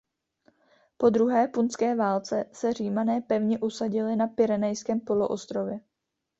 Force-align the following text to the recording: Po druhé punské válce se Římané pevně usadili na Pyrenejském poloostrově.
Po 0.97 1.09
druhé 1.09 1.47
punské 1.47 1.95
válce 1.95 2.45
se 2.53 2.73
Římané 2.73 3.21
pevně 3.21 3.59
usadili 3.59 4.15
na 4.15 4.27
Pyrenejském 4.27 4.99
poloostrově. 4.99 5.79